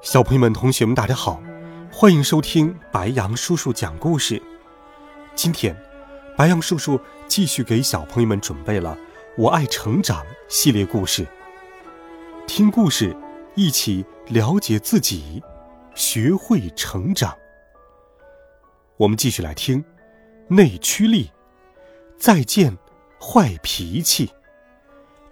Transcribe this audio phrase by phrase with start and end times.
[0.00, 1.42] 小朋友们、同学们，大家好，
[1.90, 4.40] 欢迎收听白杨叔叔讲故事。
[5.34, 5.76] 今天，
[6.36, 8.96] 白杨叔叔继续给小朋友们准备了
[9.36, 11.26] 《我爱成长》系列故事。
[12.46, 13.14] 听故事，
[13.56, 15.42] 一起了解自己，
[15.96, 17.36] 学会成长。
[18.98, 19.82] 我们继续来听
[20.46, 21.24] 《内驱力》，
[22.16, 22.78] 再见，
[23.20, 24.30] 坏脾气。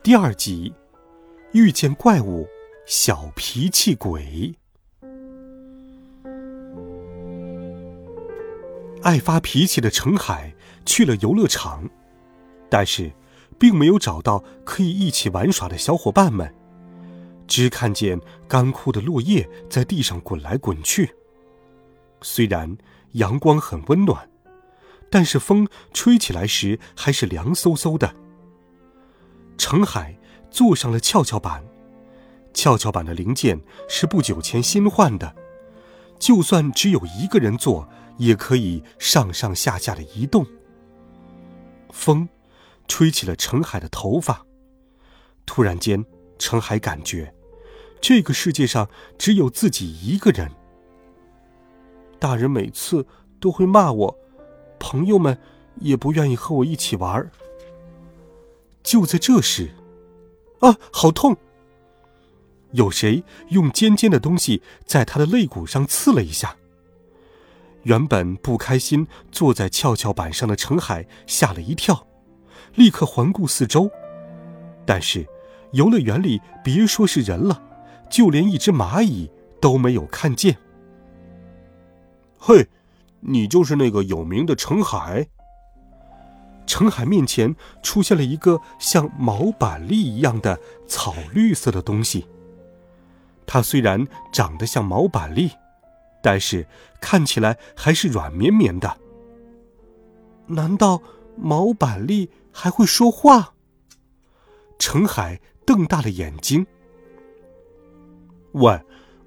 [0.02, 0.74] 第二集，
[1.52, 2.46] 遇见怪物，
[2.84, 4.52] 小脾气鬼。
[9.06, 10.52] 爱发脾气的程海
[10.84, 11.88] 去了游乐场，
[12.68, 13.12] 但是，
[13.56, 16.52] 并没有找到可以一起玩耍的小伙伴们，
[17.46, 21.14] 只看见干枯的落叶在地上滚来滚去。
[22.20, 22.76] 虽然
[23.12, 24.28] 阳光很温暖，
[25.08, 28.12] 但是风吹起来时还是凉飕飕的。
[29.56, 30.18] 程海
[30.50, 31.64] 坐上了跷跷板，
[32.52, 35.32] 跷跷板的零件是不久前新换的，
[36.18, 37.88] 就算只有一个人坐。
[38.18, 40.46] 也可以上上下下的移动。
[41.90, 42.26] 风，
[42.88, 44.46] 吹起了程海的头发。
[45.44, 46.02] 突然间，
[46.38, 47.34] 程海感觉，
[48.00, 50.50] 这个世界上只有自己一个人。
[52.18, 53.06] 大人每次
[53.38, 54.18] 都会骂我，
[54.78, 55.38] 朋友们
[55.80, 57.30] 也不愿意和我一起玩。
[58.82, 59.74] 就在这时，
[60.60, 61.36] 啊，好痛！
[62.76, 66.54] 有谁用尖尖的东西在他的肋骨上刺了一下？
[67.84, 72.06] 原本不开心坐在跷跷板上的程海吓了一跳，
[72.74, 73.90] 立刻环顾四周，
[74.84, 75.26] 但是
[75.72, 77.62] 游乐园里别说是人了，
[78.10, 80.56] 就连一只蚂蚁都没有看见。
[82.36, 82.66] 嘿，
[83.20, 85.26] 你就是那个有名的程海？
[86.66, 92.26] 程海面前出现了一个像毛板栗一样的草绿色的东西，
[93.46, 95.52] 它虽然长得像毛板栗。
[96.22, 96.66] 但是
[97.00, 98.98] 看起来还是软绵绵的。
[100.48, 101.00] 难道
[101.36, 103.54] 毛板栗还会说话？
[104.76, 106.66] 程海瞪大了眼睛。
[108.52, 108.82] 喂，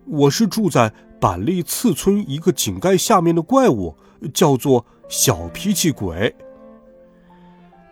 [0.05, 3.95] 我是住在板栗次村一个井盖下面的怪物，
[4.33, 6.35] 叫做小脾气鬼。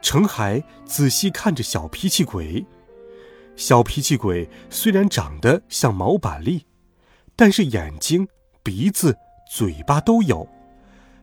[0.01, 2.66] 程海仔细看着小脾气鬼。
[3.57, 6.66] 小脾气鬼虽然长得像毛板栗，
[7.35, 8.29] 但是眼睛。
[8.63, 9.16] 鼻子、
[9.50, 10.45] 嘴巴都有，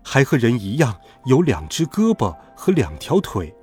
[0.02, 3.54] 还和人一样有两只胳膊和两条腿。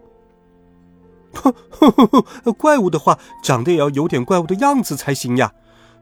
[2.59, 5.51] 怪物的话，长得也要有点怪物的样子才行呀。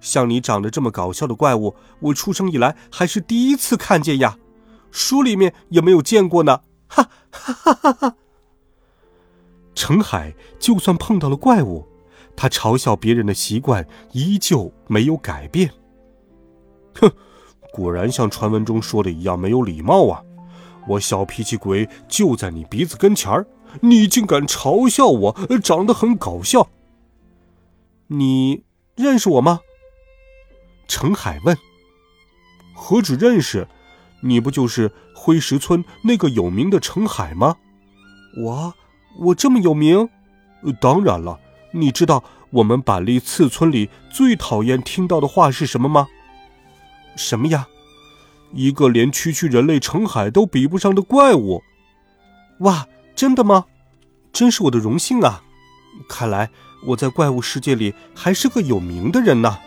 [0.02, 4.38] 像你长得这么搞笑的怪物，我出生以来还是第一次看见呀，
[4.91, 6.63] 书里面也没有见过呢。
[6.90, 8.16] 哈哈哈哈哈！
[9.74, 11.88] 程海就算碰到了怪物，
[12.39, 15.69] 他嘲笑别人的习惯依旧没有改变。
[16.94, 17.11] 哼！
[17.73, 20.23] 果然像传闻中说的一样没有礼貌啊！
[20.88, 23.45] 我小脾气鬼就在你鼻子跟前儿，
[23.81, 26.69] 你竟敢嘲笑我，长得很搞笑。
[28.07, 28.63] 你
[28.95, 29.59] 认识我吗？
[30.88, 31.57] 程海问。
[32.73, 33.67] 何止认识，
[34.22, 37.57] 你不就是灰石村那个有名的程海吗？
[38.38, 38.73] 我
[39.19, 40.07] 我这么有名？
[40.79, 41.38] 当然了，
[41.72, 46.07] 你知道我们板栗次村里最讨厌听到的话是什么吗？
[47.16, 47.68] 什么呀？
[48.53, 51.62] 一个连区区人类成海都比不上的怪物！
[52.59, 53.66] 哇，真的吗？
[54.34, 55.44] 真是我的荣幸啊！
[56.08, 56.50] 看来
[56.88, 59.59] 我在怪物世界里还是个有名的人呢。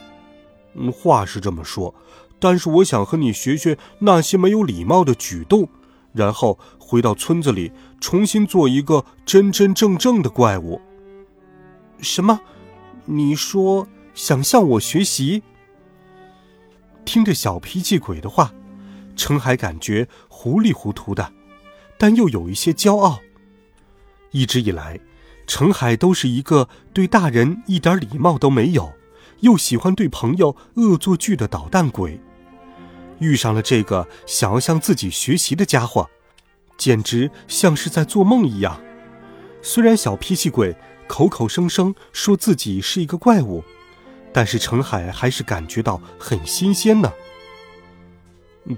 [0.74, 1.94] 嗯，话是这么说，
[2.40, 5.68] 但是我想和你学学那些没有礼貌的举动，
[6.12, 10.80] 然后回到村子里重新做一个真真正正的怪物。
[12.02, 12.40] 什么？
[13.04, 15.42] 你说想向我学习？
[17.04, 18.52] 听着小脾气鬼的话，
[19.16, 21.32] 程海感觉糊里糊涂的，
[21.96, 23.20] 但又有一些骄傲。
[24.32, 24.98] 一直以来，
[25.46, 28.92] 程海都是一个对大人一点礼貌都没有，
[29.40, 32.20] 又喜欢对朋友恶作剧的捣蛋鬼。
[33.20, 36.10] 遇上了这个想要向自己学习的家伙，
[36.76, 38.80] 简直像是在做梦一样。
[39.60, 40.74] 虽然小脾气鬼
[41.12, 43.62] 口口声声说自己是一个怪物。
[44.32, 47.12] 但是程海还是感觉到很新鲜呢。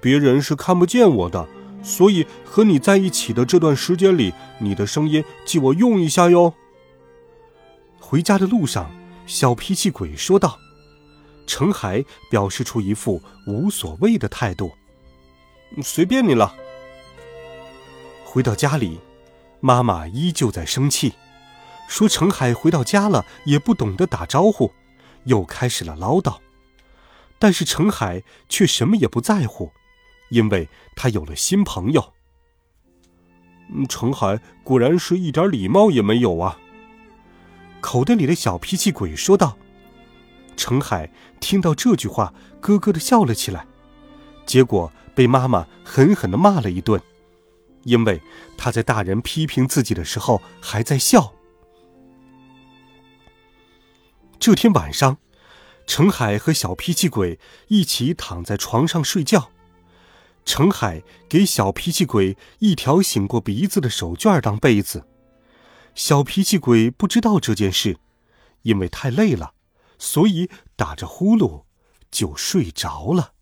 [0.03, 1.49] 别人是看不见我的，
[1.81, 6.55] 所以和你在一起的这段时间里，你的声音借我用一下哟。”
[8.01, 8.91] 回家的路上，
[9.27, 10.59] 小脾气鬼说道。
[11.47, 14.73] 程海表示出一副无所谓的态度
[15.85, 16.53] ：“随便你了。”
[18.27, 18.99] 回到家里，
[19.61, 21.13] 妈妈依旧在生气，
[21.89, 24.73] 说程海回到家了也不懂得打招呼，
[25.25, 26.39] 又开始了唠叨。
[27.39, 29.71] 但是程海却什么也不在乎，
[30.31, 32.13] 因为他有了新朋友。
[33.89, 36.59] 程海果然是一点礼貌也没有啊！
[37.81, 39.57] 口袋里的小脾气鬼说道。
[40.57, 41.11] 程海
[41.41, 43.67] 听到这句话，咯咯的笑了起来，
[44.47, 47.01] 结果被妈妈狠狠的骂了一顿，
[47.83, 48.21] 因为
[48.57, 51.33] 他在大人批评自己的时候还在笑。
[54.39, 55.19] 这天晚上。
[55.87, 57.39] 程海和小脾气鬼
[57.69, 59.51] 一起躺在床上睡觉，
[60.47, 65.07] 程海给小脾气鬼一条醒过鼻子的手绢当被子，
[65.95, 67.99] 小脾气鬼不知道这件事，
[68.63, 69.53] 因为太累了，
[69.99, 71.65] 所以打着呼噜
[72.11, 73.33] 就睡着了。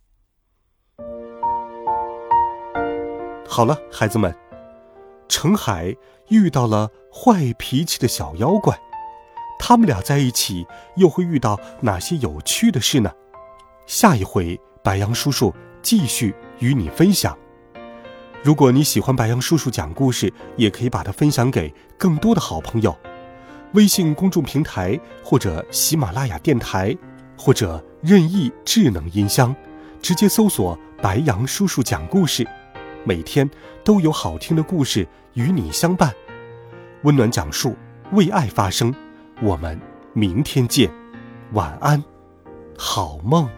[3.47, 4.37] 好了，孩子们，
[5.29, 5.97] 程海
[6.29, 8.77] 遇到了坏脾气的小妖怪。
[9.64, 10.67] 他们俩在一起
[10.97, 13.09] 又会遇到哪些有趣的事呢？
[13.87, 17.38] 下一回白羊叔叔继续与你分享。
[18.43, 22.93] 如果你喜欢白羊叔叔讲故事，也可以把它分享给更多的好朋友。
[23.75, 26.93] 微信公众平台或者喜马拉雅电台，
[27.38, 29.55] 或者任意智能音箱，
[30.03, 32.44] 直接搜索“白羊叔叔讲故事”，
[33.06, 33.49] 每天
[33.85, 36.12] 都有好听的故事与你相伴，
[37.05, 37.76] 温暖讲述，
[38.11, 38.93] 为爱发声。
[39.43, 39.77] 我们
[40.12, 40.89] 明天见，
[41.53, 42.00] 晚安，
[42.79, 43.49] 好梦。